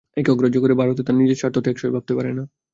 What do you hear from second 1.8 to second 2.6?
ভাবতে পারে না।